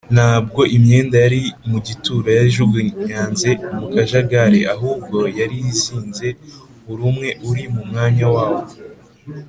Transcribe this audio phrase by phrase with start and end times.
[0.15, 6.27] ntabwo imyenda yari mu gituro yari ijugunyanze mu kajagari, ahubwo yari izinze
[6.85, 8.65] buri umwe uri mu mwanya wawo